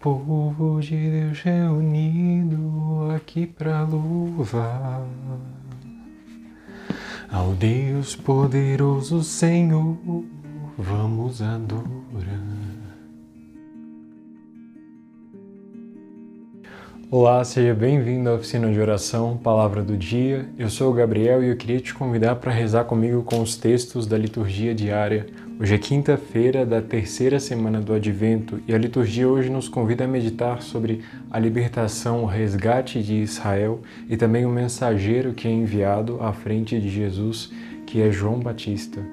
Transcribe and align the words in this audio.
Povo 0.00 0.80
de 0.80 1.10
Deus 1.10 1.40
reunido 1.40 3.08
aqui 3.16 3.48
para 3.48 3.82
louvar 3.82 5.04
ao 7.28 7.52
Deus 7.54 8.14
poderoso 8.14 9.24
Senhor, 9.24 9.96
vamos 10.78 11.42
adorar. 11.42 11.82
Olá, 17.10 17.42
seja 17.42 17.74
bem-vindo 17.74 18.30
à 18.30 18.34
oficina 18.34 18.70
de 18.72 18.78
oração, 18.78 19.36
Palavra 19.36 19.82
do 19.82 19.96
Dia. 19.96 20.48
Eu 20.56 20.70
sou 20.70 20.92
o 20.92 20.94
Gabriel 20.94 21.42
e 21.42 21.48
eu 21.48 21.56
queria 21.56 21.80
te 21.80 21.92
convidar 21.92 22.36
para 22.36 22.52
rezar 22.52 22.84
comigo 22.84 23.24
com 23.24 23.42
os 23.42 23.56
textos 23.56 24.06
da 24.06 24.16
liturgia 24.16 24.72
diária. 24.72 25.26
Hoje 25.60 25.74
é 25.74 25.78
quinta-feira 25.78 26.64
da 26.64 26.80
terceira 26.80 27.40
semana 27.40 27.80
do 27.80 27.92
Advento 27.92 28.60
e 28.68 28.72
a 28.72 28.78
liturgia 28.78 29.28
hoje 29.28 29.50
nos 29.50 29.68
convida 29.68 30.04
a 30.04 30.06
meditar 30.06 30.62
sobre 30.62 31.02
a 31.28 31.36
libertação, 31.36 32.22
o 32.22 32.26
resgate 32.26 33.02
de 33.02 33.14
Israel 33.14 33.80
e 34.08 34.16
também 34.16 34.46
o 34.46 34.50
mensageiro 34.50 35.32
que 35.32 35.48
é 35.48 35.50
enviado 35.50 36.22
à 36.22 36.32
frente 36.32 36.78
de 36.80 36.88
Jesus, 36.88 37.50
que 37.84 38.00
é 38.00 38.08
João 38.08 38.38
Batista. 38.38 39.04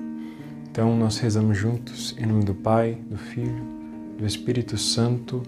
Então 0.69 0.95
nós 0.95 1.17
rezamos 1.17 1.57
juntos 1.57 2.15
em 2.19 2.27
nome 2.27 2.45
do 2.45 2.53
Pai, 2.53 2.95
do 3.09 3.17
Filho, 3.17 3.65
do 4.15 4.23
Espírito 4.23 4.77
Santo. 4.77 5.41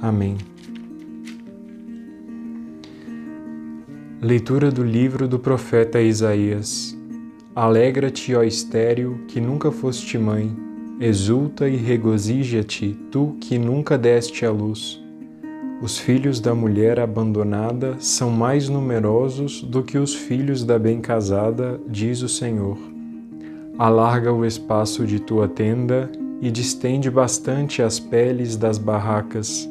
Amém. 0.00 0.38
Leitura 4.22 4.70
do 4.70 4.82
livro 4.82 5.28
do 5.28 5.38
profeta 5.38 6.00
Isaías. 6.00 6.96
Alegra-te, 7.54 8.34
ó 8.34 8.42
estéril, 8.42 9.20
que 9.28 9.40
nunca 9.40 9.70
foste 9.70 10.18
mãe, 10.18 10.54
exulta 11.00 11.68
e 11.68 11.76
regozija-te, 11.76 12.98
tu 13.10 13.36
que 13.40 13.58
nunca 13.58 13.96
deste 13.96 14.44
à 14.44 14.50
luz. 14.50 15.00
Os 15.80 15.98
filhos 15.98 16.40
da 16.40 16.54
mulher 16.54 16.98
abandonada 16.98 17.96
são 17.98 18.30
mais 18.30 18.68
numerosos 18.68 19.62
do 19.62 19.82
que 19.82 19.98
os 19.98 20.14
filhos 20.14 20.64
da 20.64 20.78
bem 20.78 21.00
casada, 21.00 21.80
diz 21.86 22.22
o 22.22 22.28
Senhor. 22.28 22.78
Alarga 23.78 24.32
o 24.32 24.44
espaço 24.44 25.06
de 25.06 25.20
tua 25.20 25.46
tenda 25.46 26.10
e 26.40 26.50
distende 26.50 27.10
bastante 27.10 27.82
as 27.82 28.00
peles 28.00 28.56
das 28.56 28.78
barracas 28.78 29.68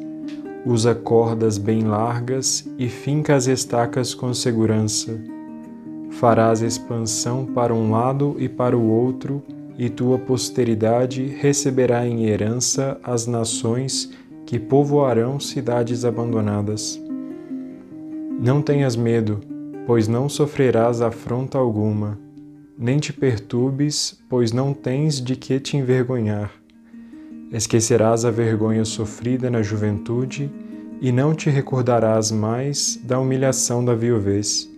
Usa 0.66 0.94
cordas 0.94 1.58
bem 1.58 1.82
largas 1.82 2.66
e 2.78 2.88
finca 2.88 3.36
as 3.36 3.46
estacas 3.46 4.14
com 4.14 4.32
segurança. 4.32 5.33
Farás 6.24 6.62
expansão 6.62 7.44
para 7.44 7.74
um 7.74 7.90
lado 7.90 8.34
e 8.38 8.48
para 8.48 8.74
o 8.74 8.88
outro, 8.88 9.42
e 9.76 9.90
tua 9.90 10.18
posteridade 10.18 11.22
receberá 11.26 12.06
em 12.06 12.24
herança 12.24 12.98
as 13.04 13.26
nações 13.26 14.10
que 14.46 14.58
povoarão 14.58 15.38
cidades 15.38 16.02
abandonadas. 16.02 16.98
Não 18.40 18.62
tenhas 18.62 18.96
medo, 18.96 19.38
pois 19.86 20.08
não 20.08 20.26
sofrerás 20.26 21.02
afronta 21.02 21.58
alguma, 21.58 22.18
nem 22.78 22.98
te 22.98 23.12
perturbes, 23.12 24.18
pois 24.26 24.50
não 24.50 24.72
tens 24.72 25.20
de 25.20 25.36
que 25.36 25.60
te 25.60 25.76
envergonhar 25.76 26.50
Esquecerás 27.52 28.24
a 28.24 28.30
vergonha 28.30 28.86
sofrida 28.86 29.50
na 29.50 29.62
juventude 29.62 30.50
e 31.02 31.12
não 31.12 31.34
te 31.34 31.50
recordarás 31.50 32.32
mais 32.32 32.98
da 33.04 33.20
humilhação 33.20 33.84
da 33.84 33.94
viuvez. 33.94 34.73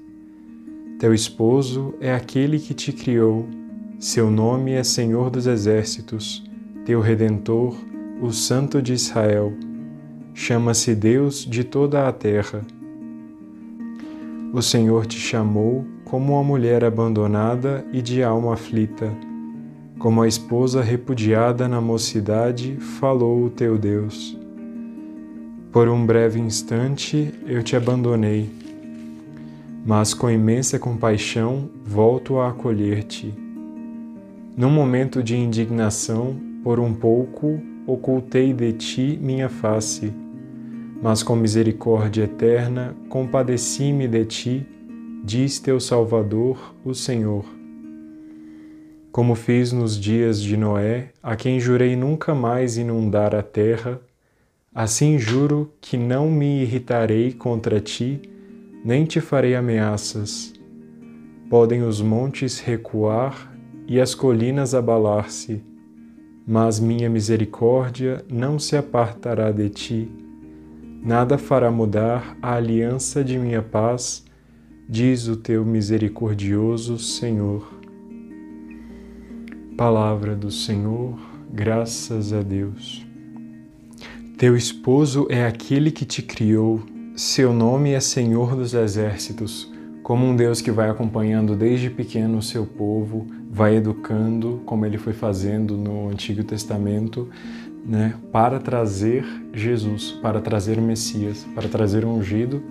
Teu 0.98 1.12
esposo 1.12 1.94
é 2.00 2.14
aquele 2.14 2.58
que 2.58 2.75
te 2.75 2.92
criou, 2.92 3.47
seu 3.98 4.30
nome 4.30 4.72
é 4.72 4.83
Senhor 4.83 5.30
dos 5.30 5.47
Exércitos, 5.47 6.44
teu 6.84 7.00
Redentor, 7.00 7.77
o 8.20 8.30
Santo 8.33 8.80
de 8.80 8.92
Israel. 8.92 9.53
Chama-se 10.34 10.94
Deus 10.94 11.44
de 11.44 11.64
toda 11.64 12.08
a 12.08 12.12
terra. 12.12 12.64
O 14.53 14.62
Senhor 14.62 15.06
te 15.06 15.19
chamou 15.19 15.86
como 16.05 16.34
uma 16.34 16.44
mulher 16.44 16.84
abandonada 16.84 17.84
e 17.92 18.00
de 18.00 18.22
alma 18.22 18.54
aflita 18.54 19.12
como 19.98 20.22
a 20.22 20.28
esposa 20.28 20.82
repudiada 20.82 21.66
na 21.66 21.81
mocidade, 21.81 22.76
falou 22.76 23.44
o 23.44 23.50
teu 23.50 23.78
Deus. 23.78 24.38
Por 25.72 25.88
um 25.88 26.04
breve 26.04 26.38
instante 26.38 27.32
eu 27.47 27.62
te 27.62 27.76
abandonei, 27.76 28.50
mas 29.86 30.12
com 30.12 30.28
imensa 30.28 30.78
compaixão 30.78 31.70
volto 31.84 32.38
a 32.38 32.48
acolher-te. 32.48 33.32
Num 34.56 34.70
momento 34.70 35.22
de 35.22 35.36
indignação, 35.36 36.36
por 36.64 36.80
um 36.80 36.92
pouco 36.92 37.60
ocultei 37.86 38.52
de 38.52 38.72
ti 38.72 39.19
minha 39.22 39.48
face, 39.48 40.12
mas 41.00 41.22
com 41.22 41.36
misericórdia 41.36 42.24
eterna 42.24 42.97
compadeci-me 43.08 44.08
de 44.08 44.24
ti, 44.24 44.66
diz 45.22 45.60
teu 45.60 45.78
Salvador, 45.78 46.74
o 46.84 46.92
Senhor 46.92 47.56
como 49.16 49.34
fiz 49.34 49.72
nos 49.72 49.98
dias 49.98 50.42
de 50.42 50.58
Noé, 50.58 51.08
a 51.22 51.34
quem 51.34 51.58
jurei 51.58 51.97
nunca 51.97 52.34
mais 52.34 52.76
inundar 52.76 53.34
a 53.34 53.42
terra, 53.42 53.98
assim 54.74 55.18
juro 55.18 55.72
que 55.80 55.97
não 55.97 56.30
me 56.30 56.60
irritarei 56.60 57.32
contra 57.32 57.80
ti, 57.80 58.20
nem 58.86 59.04
te 59.04 59.20
farei 59.20 59.56
ameaças. 59.56 60.52
Podem 61.50 61.82
os 61.82 62.00
montes 62.00 62.60
recuar 62.60 63.52
e 63.84 64.00
as 64.00 64.14
colinas 64.14 64.76
abalar-se, 64.76 65.60
mas 66.47 66.78
minha 66.78 67.10
misericórdia 67.10 68.24
não 68.30 68.60
se 68.60 68.76
apartará 68.76 69.50
de 69.50 69.69
ti. 69.70 70.08
Nada 71.02 71.36
fará 71.36 71.69
mudar 71.69 72.38
a 72.41 72.54
aliança 72.54 73.24
de 73.24 73.36
minha 73.36 73.60
paz, 73.60 74.24
diz 74.88 75.26
o 75.26 75.36
teu 75.36 75.64
misericordioso 75.64 76.97
Senhor. 76.97 77.68
Palavra 79.76 80.36
do 80.36 80.48
Senhor, 80.48 81.18
graças 81.53 82.32
a 82.32 82.41
Deus. 82.41 83.04
Teu 84.38 84.56
esposo 84.56 85.26
é 85.28 85.44
aquele 85.44 85.91
que 85.91 86.04
te 86.04 86.22
criou, 86.22 86.80
seu 87.16 87.50
nome 87.50 87.93
é 87.93 88.00
Senhor 88.00 88.54
dos 88.54 88.75
Exércitos, 88.75 89.72
como 90.03 90.27
um 90.27 90.37
Deus 90.37 90.60
que 90.60 90.71
vai 90.71 90.91
acompanhando 90.91 91.56
desde 91.56 91.88
pequeno 91.88 92.38
o 92.38 92.43
seu 92.43 92.66
povo, 92.66 93.27
vai 93.50 93.77
educando, 93.77 94.60
como 94.66 94.84
ele 94.84 94.99
foi 94.99 95.15
fazendo 95.15 95.78
no 95.78 96.10
Antigo 96.10 96.44
Testamento, 96.44 97.28
né, 97.84 98.15
para 98.31 98.60
trazer 98.60 99.25
Jesus, 99.53 100.12
para 100.21 100.43
trazer 100.43 100.78
o 100.78 100.82
Messias, 100.82 101.47
para 101.54 101.66
trazer 101.69 102.04
o 102.04 102.09
ungido 102.09 102.62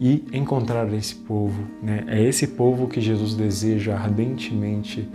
e 0.00 0.24
encontrar 0.32 0.92
esse 0.92 1.14
povo. 1.14 1.62
Né? 1.80 2.04
É 2.08 2.20
esse 2.20 2.48
povo 2.48 2.88
que 2.88 3.00
Jesus 3.00 3.34
deseja 3.34 3.94
ardentemente 3.94 5.08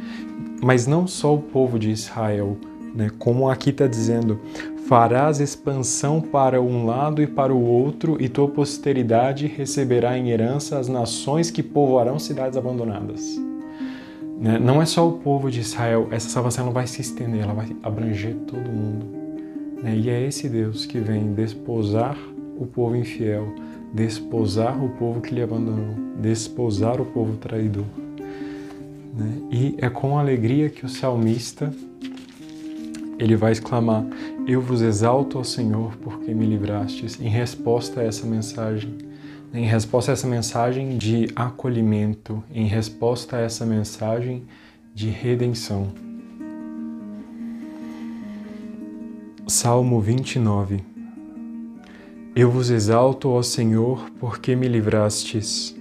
mas 0.61 0.85
não 0.85 1.07
só 1.07 1.35
o 1.35 1.41
povo 1.41 1.79
de 1.79 1.89
Israel, 1.89 2.57
né? 2.93 3.09
como 3.17 3.49
aqui 3.49 3.69
está 3.69 3.87
dizendo, 3.87 4.39
farás 4.87 5.39
expansão 5.39 6.19
para 6.19 6.61
um 6.61 6.85
lado 6.85 7.21
e 7.21 7.27
para 7.27 7.53
o 7.53 7.63
outro, 7.63 8.17
e 8.19 8.27
tua 8.27 8.47
posteridade 8.47 9.47
receberá 9.47 10.17
em 10.17 10.29
herança 10.29 10.79
as 10.79 10.87
nações 10.87 11.51
que 11.51 11.61
povoarão 11.61 12.17
cidades 12.17 12.57
abandonadas. 12.57 13.39
Né? 14.39 14.57
Não 14.57 14.81
é 14.81 14.85
só 14.85 15.07
o 15.07 15.13
povo 15.19 15.51
de 15.51 15.59
Israel, 15.59 16.07
essa 16.11 16.29
salvação 16.29 16.71
vai 16.71 16.87
se 16.87 17.01
estender, 17.01 17.43
ela 17.43 17.53
vai 17.53 17.75
abranger 17.83 18.35
todo 18.47 18.69
mundo. 18.69 19.05
Né? 19.83 19.95
E 19.95 20.09
é 20.09 20.25
esse 20.25 20.47
Deus 20.47 20.85
que 20.85 20.99
vem 20.99 21.33
desposar 21.33 22.17
o 22.57 22.65
povo 22.65 22.95
infiel, 22.95 23.53
desposar 23.93 24.81
o 24.83 24.89
povo 24.89 25.21
que 25.21 25.35
lhe 25.35 25.41
abandonou, 25.41 25.95
desposar 26.21 27.01
o 27.01 27.05
povo 27.05 27.37
traidor. 27.37 27.85
Né? 29.13 29.37
E 29.51 29.75
é 29.77 29.89
com 29.89 30.17
alegria 30.17 30.69
que 30.69 30.85
o 30.85 30.89
salmista 30.89 31.73
ele 33.19 33.35
vai 33.35 33.51
exclamar: 33.51 34.05
Eu 34.47 34.61
vos 34.61 34.81
exalto 34.81 35.37
ao 35.37 35.43
Senhor 35.43 35.95
porque 35.97 36.33
me 36.33 36.45
livrastes, 36.45 37.19
em 37.19 37.27
resposta 37.27 37.99
a 37.99 38.03
essa 38.03 38.25
mensagem, 38.25 38.97
em 39.53 39.65
resposta 39.65 40.11
a 40.11 40.13
essa 40.13 40.27
mensagem 40.27 40.97
de 40.97 41.27
acolhimento, 41.35 42.41
em 42.51 42.65
resposta 42.65 43.35
a 43.35 43.41
essa 43.41 43.65
mensagem 43.65 44.43
de 44.95 45.09
redenção. 45.09 45.89
Salmo 49.47 49.99
29 49.99 50.83
Eu 52.35 52.51
vos 52.51 52.69
exalto 52.69 53.29
ao 53.29 53.43
Senhor 53.43 54.09
porque 54.19 54.55
me 54.55 54.67
livrastes. 54.67 55.75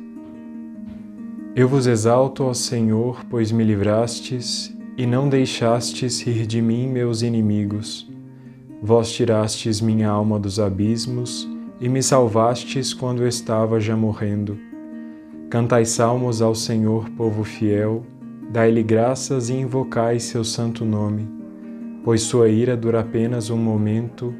Eu 1.54 1.68
vos 1.68 1.86
exalto, 1.86 2.44
ó 2.44 2.54
Senhor, 2.54 3.24
pois 3.28 3.50
me 3.50 3.64
livrastes 3.64 4.77
e 4.98 5.06
não 5.06 5.28
deixastes 5.28 6.20
rir 6.20 6.44
de 6.44 6.60
mim 6.60 6.88
meus 6.88 7.22
inimigos. 7.22 8.10
Vós 8.82 9.12
tirastes 9.12 9.80
minha 9.80 10.08
alma 10.08 10.40
dos 10.40 10.58
abismos 10.58 11.48
e 11.80 11.88
me 11.88 12.02
salvastes 12.02 12.92
quando 12.92 13.24
estava 13.24 13.78
já 13.78 13.96
morrendo. 13.96 14.58
Cantai 15.48 15.84
salmos 15.84 16.42
ao 16.42 16.52
Senhor, 16.52 17.08
povo 17.10 17.44
fiel, 17.44 18.04
dai-lhe 18.50 18.82
graças 18.82 19.48
e 19.48 19.54
invocai 19.54 20.18
seu 20.18 20.42
santo 20.42 20.84
nome, 20.84 21.28
pois 22.02 22.22
sua 22.22 22.48
ira 22.48 22.76
dura 22.76 22.98
apenas 22.98 23.50
um 23.50 23.56
momento, 23.56 24.34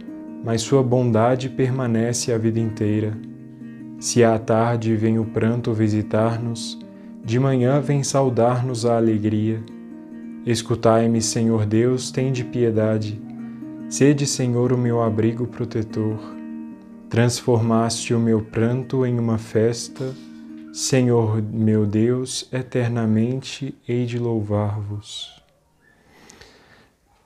mas 0.45 0.61
sua 0.61 0.83
bondade 0.83 1.49
permanece 1.49 2.33
a 2.33 2.39
vida 2.39 2.59
inteira. 2.59 3.17
Se 4.01 4.25
à 4.25 4.37
tarde 4.41 4.97
vem 4.97 5.21
o 5.21 5.25
pranto 5.25 5.73
visitar-nos, 5.73 6.77
de 7.25 7.39
manhã 7.39 7.81
vem 7.81 8.03
saudar-nos 8.03 8.85
a 8.85 8.97
alegria. 8.97 9.63
Escutai-me, 10.47 11.21
Senhor 11.21 11.67
Deus, 11.67 12.11
tende 12.11 12.45
piedade. 12.45 13.21
Sede, 13.89 14.27
Senhor, 14.27 14.73
o 14.73 14.79
meu 14.79 15.03
abrigo 15.03 15.47
protetor. 15.47 16.19
Transformaste 17.09 18.13
o 18.13 18.21
meu 18.21 18.43
pranto 18.43 19.05
em 19.07 19.19
uma 19.19 19.39
festa. 19.39 20.15
Senhor 20.73 21.43
meu 21.43 21.87
Deus, 21.87 22.49
eternamente 22.53 23.75
hei 23.89 24.05
de 24.05 24.19
louvar-vos. 24.19 25.43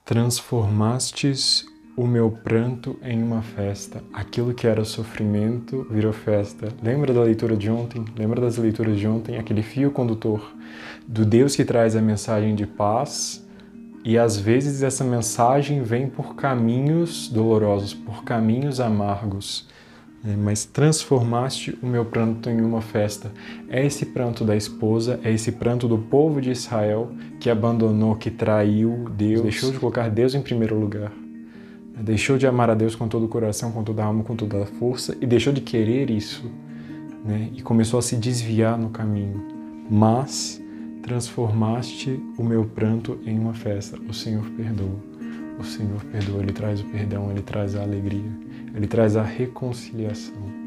Transformastes 0.05 1.67
o 1.97 2.07
meu 2.07 2.31
pranto 2.31 2.97
em 3.03 3.23
uma 3.23 3.43
festa. 3.43 4.03
Aquilo 4.13 4.55
que 4.55 4.67
era 4.67 4.85
sofrimento 4.85 5.87
virou 5.91 6.13
festa. 6.13 6.69
Lembra 6.83 7.13
da 7.13 7.23
leitura 7.23 7.57
de 7.57 7.71
ontem? 7.71 8.05
Lembra 8.17 8.41
das 8.41 8.57
leituras 8.57 8.99
de 8.99 9.07
ontem? 9.07 9.37
Aquele 9.37 9.63
fio 9.63 9.91
condutor 9.91 10.55
do 11.07 11.25
Deus 11.25 11.55
que 11.55 11.65
traz 11.65 11.95
a 11.95 12.01
mensagem 12.01 12.55
de 12.55 12.67
paz. 12.67 13.47
E 14.05 14.19
às 14.19 14.39
vezes 14.39 14.83
essa 14.83 15.05
mensagem 15.05 15.83
vem 15.83 16.09
por 16.09 16.35
caminhos 16.35 17.29
dolorosos, 17.29 17.95
por 17.95 18.25
caminhos 18.25 18.81
amargos. 18.81 19.69
É, 20.25 20.37
mas 20.37 20.65
transformaste 20.65 21.77
o 21.83 21.87
meu 21.87 22.05
pranto 22.05 22.49
em 22.49 22.61
uma 22.61 22.81
festa. 22.81 23.31
É 23.69 23.85
esse 23.85 24.07
pranto 24.07 24.45
da 24.45 24.57
esposa, 24.57 25.21
é 25.23 25.33
esse 25.33 25.53
pranto 25.53 25.89
do 25.89 25.99
povo 25.99 26.41
de 26.41 26.51
Israel 26.51 27.11
que 27.41 27.51
abandonou, 27.51 28.15
que 28.15 28.31
traiu 28.31 29.09
Deus, 29.11 29.43
deixou 29.43 29.73
de 29.73 29.79
colocar 29.79 30.09
Deus 30.09 30.35
em 30.35 30.41
primeiro 30.41 30.79
lugar. 30.79 31.13
Deixou 32.01 32.39
de 32.39 32.47
amar 32.47 32.71
a 32.71 32.75
Deus 32.75 32.95
com 32.95 33.07
todo 33.07 33.27
o 33.27 33.29
coração, 33.29 33.71
com 33.71 33.85
toda 33.85 34.03
a 34.03 34.07
alma, 34.07 34.25
com 34.25 34.35
toda 34.35 34.63
a 34.63 34.67
força 34.67 35.17
e 35.21 35.27
deixou 35.27 35.53
de 35.53 35.61
querer 35.61 36.11
isso, 36.11 36.51
né? 37.25 37.51
E 37.55 37.63
começou 37.63 37.99
a 37.99 38.03
se 38.03 38.17
desviar 38.17 38.79
no 38.79 38.91
caminho. 38.91 39.41
Mas 39.91 40.61
transformaste 41.03 42.21
o 42.39 42.43
meu 42.43 42.65
pranto 42.65 43.19
em 43.27 43.39
uma 43.39 43.55
festa. 43.55 43.99
O 44.09 44.15
Senhor 44.15 44.45
perdoa. 44.51 45.13
O 45.59 45.65
Senhor 45.65 46.03
perdoa, 46.05 46.43
ele 46.43 46.53
traz 46.53 46.81
o 46.81 46.85
perdão, 46.87 47.31
ele 47.31 47.43
traz 47.43 47.77
a 47.77 47.83
alegria, 47.83 48.31
ele 48.75 48.87
traz 48.87 49.17
a 49.17 49.23
reconciliação. 49.23 50.63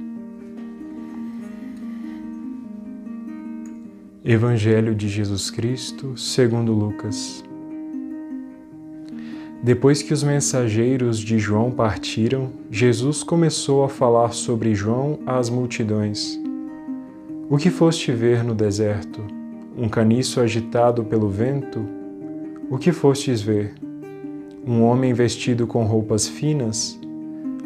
Evangelho 4.23 4.95
de 4.95 5.09
Jesus 5.09 5.51
Cristo, 5.51 6.17
segundo 6.17 6.73
Lucas. 6.73 7.43
Depois 9.65 10.03
que 10.03 10.13
os 10.13 10.21
mensageiros 10.21 11.17
de 11.17 11.39
João 11.39 11.71
partiram, 11.71 12.51
Jesus 12.69 13.23
começou 13.23 13.83
a 13.83 13.89
falar 13.89 14.31
sobre 14.31 14.75
João 14.75 15.17
às 15.25 15.49
multidões. 15.49 16.39
O 17.49 17.57
que 17.57 17.71
foste 17.71 18.11
ver 18.11 18.43
no 18.43 18.53
deserto? 18.53 19.25
Um 19.75 19.89
caniço 19.89 20.39
agitado 20.39 21.03
pelo 21.03 21.29
vento? 21.29 21.83
O 22.69 22.77
que 22.77 22.91
fostes 22.91 23.41
ver? 23.41 23.73
Um 24.63 24.83
homem 24.83 25.15
vestido 25.15 25.65
com 25.65 25.83
roupas 25.83 26.27
finas? 26.27 26.99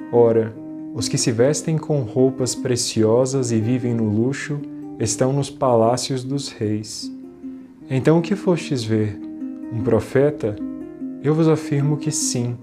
Ora, 0.09 0.55
os 0.95 1.09
que 1.09 1.17
se 1.17 1.33
vestem 1.33 1.77
com 1.77 1.99
roupas 2.03 2.55
preciosas 2.55 3.51
e 3.51 3.59
vivem 3.59 3.93
no 3.93 4.05
luxo 4.05 4.57
estão 5.01 5.33
nos 5.33 5.49
palácios 5.49 6.23
dos 6.23 6.47
reis. 6.47 7.13
Então 7.89 8.19
o 8.19 8.21
que 8.21 8.37
fostes 8.37 8.85
ver? 8.85 9.19
Um 9.73 9.81
profeta? 9.81 10.68
Eu 11.21 11.33
vos 11.33 11.49
afirmo 11.49 11.97
que 11.97 12.11
sim, 12.11 12.55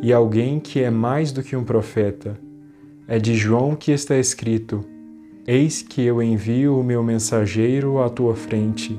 e 0.00 0.12
alguém 0.12 0.60
que 0.60 0.80
é 0.80 0.90
mais 0.90 1.32
do 1.32 1.42
que 1.42 1.56
um 1.56 1.64
profeta. 1.64 2.38
É 3.08 3.18
de 3.18 3.34
João 3.34 3.74
que 3.74 3.90
está 3.90 4.16
escrito: 4.16 4.84
Eis 5.44 5.82
que 5.82 6.02
eu 6.02 6.22
envio 6.22 6.78
o 6.78 6.84
meu 6.84 7.02
mensageiro 7.02 8.00
à 8.00 8.08
tua 8.08 8.36
frente. 8.36 8.96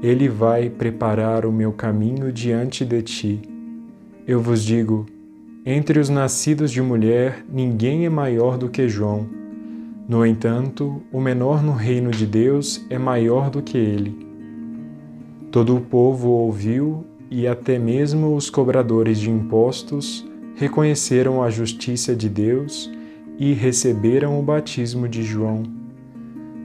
Ele 0.00 0.28
vai 0.28 0.70
preparar 0.70 1.44
o 1.44 1.50
meu 1.50 1.72
caminho 1.72 2.32
diante 2.32 2.84
de 2.84 3.02
ti. 3.02 3.42
Eu 4.24 4.40
vos 4.40 4.62
digo: 4.62 5.06
entre 5.66 5.98
os 5.98 6.08
nascidos 6.08 6.70
de 6.70 6.80
mulher, 6.80 7.44
ninguém 7.52 8.06
é 8.06 8.08
maior 8.08 8.56
do 8.56 8.68
que 8.68 8.88
João. 8.88 9.26
No 10.08 10.24
entanto, 10.24 11.02
o 11.12 11.20
menor 11.20 11.60
no 11.60 11.72
reino 11.72 12.12
de 12.12 12.24
Deus 12.24 12.86
é 12.88 12.98
maior 12.98 13.50
do 13.50 13.60
que 13.60 13.76
ele. 13.76 14.16
Todo 15.50 15.76
o 15.76 15.80
povo 15.80 16.28
ouviu 16.28 17.04
e 17.30 17.46
até 17.46 17.78
mesmo 17.78 18.34
os 18.34 18.50
cobradores 18.50 19.18
de 19.18 19.30
impostos 19.30 20.26
reconheceram 20.56 21.42
a 21.42 21.48
justiça 21.48 22.14
de 22.14 22.28
Deus 22.28 22.90
e 23.38 23.52
receberam 23.52 24.38
o 24.38 24.42
batismo 24.42 25.08
de 25.08 25.22
João. 25.22 25.62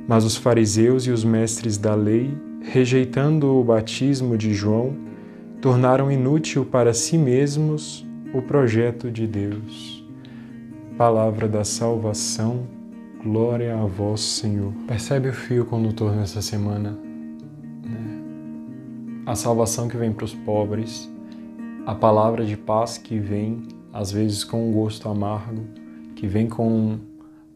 Mas 0.08 0.26
os 0.26 0.36
fariseus 0.36 1.06
e 1.06 1.12
os 1.12 1.24
mestres 1.24 1.78
da 1.78 1.94
lei, 1.96 2.36
rejeitando 2.62 3.56
o 3.56 3.64
batismo 3.64 4.38
de 4.38 4.54
João, 4.54 4.98
tornaram 5.62 6.12
inútil 6.12 6.66
para 6.66 6.94
si 6.94 7.18
mesmos 7.18 8.06
o 8.34 8.42
projeto 8.42 9.10
de 9.12 9.26
Deus. 9.26 10.04
Palavra 10.98 11.48
da 11.48 11.64
salvação, 11.64 12.68
glória 13.24 13.76
a 13.76 13.86
vós, 13.86 14.22
Senhor. 14.22 14.74
Percebe 14.88 15.30
o 15.30 15.34
fio 15.34 15.66
condutor 15.66 16.16
nessa 16.16 16.42
semana? 16.42 17.15
A 19.25 19.36
salvação 19.36 19.88
que 19.88 19.98
vem 19.98 20.13
para 20.13 20.25
os 20.25 20.36
pobres, 20.36 21.10
a 21.86 21.95
palavra 21.95 22.45
de 22.45 22.56
paz 22.56 22.98
que 22.98 23.18
vem, 23.18 23.63
às 23.92 24.12
vezes 24.12 24.44
com 24.44 24.69
um 24.69 24.72
gosto 24.72 25.10
amargo, 25.10 25.66
que 26.16 26.27
vem 26.27 26.48
com 26.48 27.00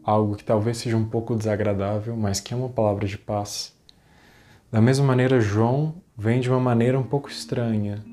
algo 0.02 0.34
que 0.34 0.42
talvez 0.42 0.78
seja 0.78 0.96
um 0.96 1.04
pouco 1.04 1.36
desagradável, 1.36 2.16
mas 2.16 2.40
que 2.40 2.52
é 2.52 2.56
uma 2.56 2.68
palavra 2.68 3.06
de 3.06 3.16
paz. 3.16 3.72
Da 4.70 4.80
mesma 4.80 5.06
maneira, 5.06 5.40
João 5.40 5.94
vem 6.18 6.40
de 6.40 6.50
uma 6.50 6.58
maneira 6.58 6.98
um 6.98 7.04
pouco 7.04 7.28
estranha. 7.28 8.04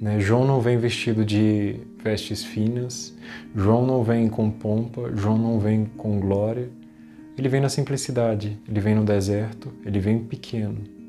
Né? 0.00 0.18
João 0.18 0.46
não 0.46 0.60
vem 0.60 0.78
vestido 0.78 1.24
de 1.24 1.80
vestes 2.02 2.42
finas, 2.42 3.14
João 3.54 3.86
não 3.86 4.02
vem 4.02 4.28
com 4.28 4.50
pompa, 4.50 5.10
João 5.14 5.36
não 5.36 5.58
vem 5.60 5.84
com 5.84 6.18
glória. 6.18 6.70
Ele 7.36 7.48
vem 7.48 7.60
na 7.60 7.68
simplicidade, 7.68 8.58
ele 8.68 8.80
vem 8.80 8.94
no 8.94 9.04
deserto, 9.04 9.72
ele 9.84 10.00
vem 10.00 10.18
pequeno. 10.18 11.01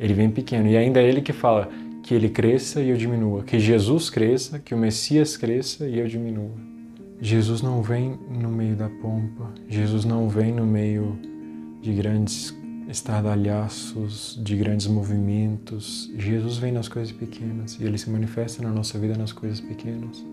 Ele 0.00 0.14
vem 0.14 0.30
pequeno 0.30 0.66
e 0.66 0.76
ainda 0.76 1.00
é 1.00 1.06
ele 1.06 1.20
que 1.20 1.32
fala 1.32 1.68
que 2.02 2.14
ele 2.14 2.30
cresça 2.30 2.80
e 2.80 2.88
eu 2.88 2.96
diminua, 2.96 3.44
que 3.44 3.58
Jesus 3.60 4.08
cresça, 4.08 4.58
que 4.58 4.74
o 4.74 4.78
Messias 4.78 5.36
cresça 5.36 5.86
e 5.86 5.98
eu 5.98 6.08
diminua. 6.08 6.54
Jesus 7.20 7.60
não 7.60 7.82
vem 7.82 8.18
no 8.30 8.48
meio 8.48 8.74
da 8.74 8.88
pompa, 8.88 9.52
Jesus 9.68 10.06
não 10.06 10.26
vem 10.26 10.54
no 10.54 10.64
meio 10.64 11.18
de 11.82 11.92
grandes 11.92 12.58
estardalhaços, 12.88 14.40
de 14.42 14.56
grandes 14.56 14.86
movimentos. 14.86 16.10
Jesus 16.16 16.56
vem 16.56 16.72
nas 16.72 16.88
coisas 16.88 17.12
pequenas 17.12 17.78
e 17.78 17.84
ele 17.84 17.98
se 17.98 18.08
manifesta 18.08 18.62
na 18.62 18.70
nossa 18.70 18.98
vida 18.98 19.14
nas 19.16 19.32
coisas 19.32 19.60
pequenas. 19.60 20.24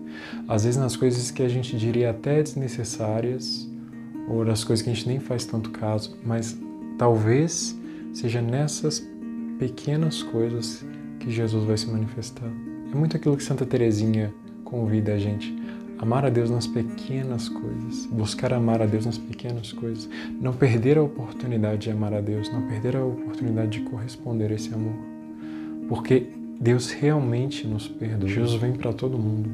Às 0.48 0.64
vezes 0.64 0.80
nas 0.80 0.96
coisas 0.96 1.30
que 1.30 1.42
a 1.42 1.48
gente 1.48 1.76
diria 1.76 2.10
até 2.10 2.42
desnecessárias, 2.42 3.68
ou 4.28 4.44
nas 4.44 4.64
coisas 4.64 4.82
que 4.82 4.90
a 4.90 4.94
gente 4.94 5.06
nem 5.06 5.20
faz 5.20 5.44
tanto 5.44 5.70
caso, 5.70 6.16
mas 6.24 6.58
talvez 6.98 7.78
seja 8.12 8.42
nessas 8.42 9.06
pequenas 9.58 10.22
coisas 10.22 10.84
que 11.18 11.30
Jesus 11.30 11.64
vai 11.64 11.76
se 11.76 11.88
manifestar. 11.88 12.50
É 12.92 12.96
muito 12.96 13.16
aquilo 13.16 13.36
que 13.36 13.42
Santa 13.42 13.66
Teresinha 13.66 14.32
convida 14.64 15.14
a 15.14 15.18
gente. 15.18 15.54
Amar 15.98 16.24
a 16.24 16.30
Deus 16.30 16.48
nas 16.48 16.66
pequenas 16.66 17.48
coisas, 17.48 18.06
buscar 18.06 18.52
amar 18.52 18.80
a 18.80 18.86
Deus 18.86 19.04
nas 19.04 19.18
pequenas 19.18 19.72
coisas, 19.72 20.08
não 20.40 20.52
perder 20.52 20.96
a 20.96 21.02
oportunidade 21.02 21.82
de 21.82 21.90
amar 21.90 22.14
a 22.14 22.20
Deus, 22.20 22.52
não 22.52 22.68
perder 22.68 22.96
a 22.96 23.04
oportunidade 23.04 23.70
de 23.70 23.80
corresponder 23.80 24.52
a 24.52 24.54
esse 24.54 24.72
amor. 24.72 24.94
Porque 25.88 26.28
Deus 26.60 26.90
realmente 26.92 27.66
nos 27.66 27.88
perdoa. 27.88 28.28
Jesus 28.28 28.60
vem 28.60 28.72
para 28.72 28.92
todo 28.92 29.18
mundo. 29.18 29.50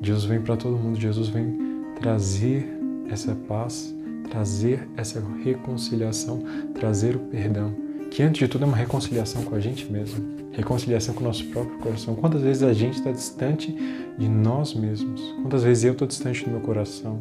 Jesus 0.00 0.24
vem 0.24 0.40
para 0.40 0.56
todo 0.56 0.76
mundo. 0.76 1.00
Jesus 1.00 1.28
vem 1.28 1.58
trazer 1.98 2.64
essa 3.08 3.34
paz, 3.34 3.92
trazer 4.30 4.88
essa 4.96 5.20
reconciliação, 5.42 6.44
trazer 6.74 7.16
o 7.16 7.20
perdão 7.20 7.85
que 8.10 8.22
antes 8.22 8.38
de 8.38 8.48
tudo 8.48 8.64
é 8.64 8.66
uma 8.66 8.76
reconciliação 8.76 9.42
com 9.44 9.54
a 9.54 9.60
gente 9.60 9.90
mesmo, 9.90 10.24
reconciliação 10.52 11.14
com 11.14 11.20
o 11.20 11.24
nosso 11.24 11.44
próprio 11.46 11.78
coração. 11.78 12.14
Quantas 12.14 12.42
vezes 12.42 12.62
a 12.62 12.72
gente 12.72 12.98
está 12.98 13.12
distante 13.12 13.76
de 14.18 14.28
nós 14.28 14.74
mesmos? 14.74 15.20
Quantas 15.42 15.62
vezes 15.62 15.84
eu 15.84 15.92
estou 15.92 16.08
distante 16.08 16.44
do 16.44 16.50
meu 16.50 16.60
coração? 16.60 17.20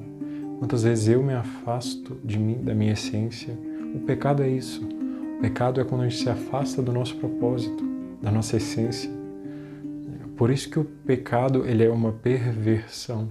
Quantas 0.60 0.84
vezes 0.84 1.10
eu 1.10 1.22
me 1.22 1.34
afasto 1.34 2.18
de 2.24 2.40
mim, 2.40 2.64
da 2.64 2.74
minha 2.74 2.94
essência? 2.94 3.54
O 3.94 4.00
pecado 4.00 4.42
é 4.42 4.50
isso. 4.50 4.84
O 5.38 5.42
pecado 5.42 5.82
é 5.82 5.84
quando 5.84 6.02
a 6.02 6.10
gente 6.10 6.24
se 6.24 6.30
afasta 6.30 6.82
do 6.82 6.94
nosso 6.94 7.16
propósito, 7.18 7.84
da 8.22 8.32
nossa 8.32 8.56
essência. 8.56 9.12
Por 10.38 10.50
isso 10.50 10.70
que 10.70 10.80
o 10.80 10.86
pecado 10.86 11.66
ele 11.66 11.84
é 11.84 11.90
uma 11.90 12.12
perversão. 12.12 13.30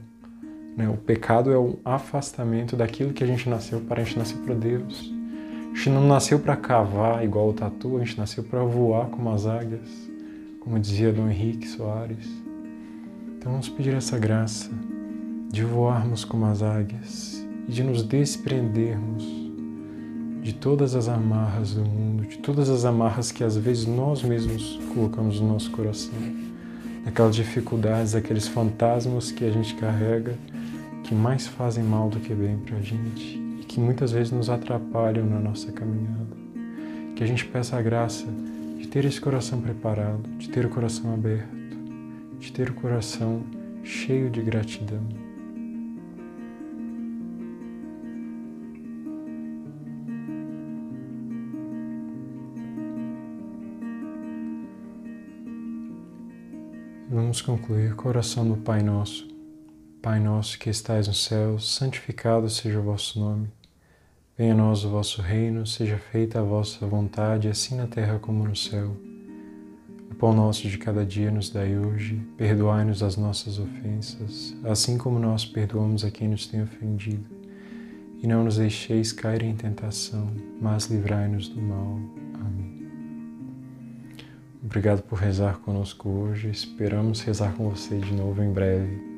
Né? 0.77 0.89
O 0.89 0.97
pecado 0.97 1.51
é 1.53 1.59
um 1.59 1.77
afastamento 1.85 2.77
daquilo 2.77 3.13
que 3.13 3.23
a 3.23 3.27
gente 3.27 3.49
nasceu 3.49 3.81
para 3.81 4.03
a 4.03 4.05
gente 4.05 4.19
nascer 4.19 4.37
para 4.39 4.55
Deus. 4.55 5.14
A 5.75 5.77
gente 5.77 5.91
não 5.91 6.07
nasceu 6.07 6.39
para 6.39 6.55
cavar 6.55 7.25
igual 7.25 7.49
o 7.49 7.53
tatu, 7.53 7.97
a 7.97 7.99
gente 7.99 8.17
nasceu 8.17 8.45
para 8.45 8.63
voar 8.63 9.07
como 9.07 9.29
as 9.31 9.45
águias, 9.45 10.09
como 10.61 10.79
dizia 10.79 11.13
Dom 11.13 11.29
Henrique 11.29 11.67
Soares. 11.67 12.31
Então 13.37 13.51
vamos 13.51 13.69
pedir 13.69 13.93
essa 13.93 14.17
graça 14.17 14.71
de 15.51 15.65
voarmos 15.65 16.25
como 16.25 16.47
as 16.47 16.63
águias 16.63 17.45
e 17.69 17.73
de 17.73 17.83
nos 17.83 18.05
desprendermos 18.05 19.25
de 20.43 20.55
todas 20.55 20.95
as 20.95 21.09
amarras 21.09 21.75
do 21.75 21.85
mundo, 21.85 22.23
de 22.23 22.39
todas 22.39 22.71
as 22.71 22.85
amarras 22.85 23.33
que 23.33 23.43
às 23.43 23.57
vezes 23.57 23.85
nós 23.85 24.23
mesmos 24.23 24.79
colocamos 24.95 25.41
no 25.41 25.49
nosso 25.49 25.73
coração, 25.73 26.15
daquelas 27.05 27.35
dificuldades, 27.35 28.15
aqueles 28.15 28.47
fantasmas 28.47 29.33
que 29.33 29.45
a 29.45 29.51
gente 29.51 29.75
carrega 29.75 30.39
que 31.03 31.15
mais 31.17 31.49
fazem 31.49 31.83
mal 31.83 32.09
do 32.09 32.21
que 32.21 32.33
bem 32.33 32.59
para 32.59 32.77
a 32.77 32.81
gente 32.81 33.44
que 33.75 33.81
muitas 33.81 34.13
vezes 34.13 34.31
nos 34.31 34.49
atrapalham 34.49 35.27
na 35.27 35.41
nossa 35.41 35.73
caminhada. 35.73 36.37
Que 37.17 37.25
a 37.25 37.27
gente 37.27 37.45
peça 37.45 37.77
a 37.77 37.83
graça 37.83 38.25
de 38.79 38.87
ter 38.87 39.05
esse 39.05 39.21
coração 39.21 39.61
preparado, 39.61 40.23
de 40.39 40.49
ter 40.49 40.65
o 40.65 40.69
coração 40.69 41.13
aberto, 41.13 41.49
de 42.39 42.53
ter 42.53 42.71
o 42.71 42.75
coração 42.75 43.43
cheio 43.83 44.31
de 44.31 44.41
gratidão. 44.43 45.03
Vamos 57.11 57.43
concluir 57.43 57.97
com 57.97 58.07
a 58.07 58.11
oração 58.11 58.49
do 58.49 58.57
Pai 58.57 58.85
Nosso. 58.85 59.27
Pai 60.01 60.21
nosso 60.21 60.59
que 60.61 60.71
estais 60.71 61.09
no 61.09 61.15
céu, 61.15 61.59
santificado 61.59 62.49
seja 62.49 62.79
o 62.79 62.83
vosso 62.83 63.19
nome. 63.19 63.49
Venha 64.37 64.53
a 64.53 64.57
nós 64.57 64.85
o 64.85 64.91
vosso 64.91 65.23
reino, 65.23 65.65
seja 65.65 65.97
feita 65.97 66.41
a 66.41 66.43
vossa 66.43 66.85
vontade, 66.87 67.49
assim 67.49 67.77
na 67.77 67.87
terra 67.87 68.19
como 68.19 68.43
no 68.43 68.57
céu. 68.57 68.97
O 70.11 70.15
pão 70.17 70.33
nosso 70.33 70.69
de 70.69 70.77
cada 70.77 71.07
dia 71.07 71.31
nos 71.31 71.51
dai 71.51 71.79
hoje, 71.79 72.21
perdoai-nos 72.37 73.03
as 73.03 73.17
nossas 73.17 73.61
ofensas, 73.61 74.57
assim 74.65 74.99
como 74.99 75.21
nós 75.21 75.45
perdoamos 75.45 76.05
a 76.05 76.11
quem 76.11 76.29
nos 76.29 76.49
tem 76.49 76.63
ofendido. 76.63 77.25
E 78.21 78.27
não 78.27 78.43
nos 78.43 78.57
deixeis 78.57 79.13
cair 79.13 79.45
em 79.45 79.55
tentação, 79.55 80.29
mas 80.61 80.87
livrai-nos 80.87 81.49
do 81.49 81.63
mal. 81.63 82.01
Obrigado 84.65 85.03
por 85.03 85.19
rezar 85.19 85.59
conosco 85.59 86.09
hoje. 86.09 86.49
Esperamos 86.49 87.21
rezar 87.21 87.53
com 87.53 87.69
você 87.69 87.99
de 87.99 88.13
novo 88.15 88.43
em 88.43 88.51
breve. 88.51 89.14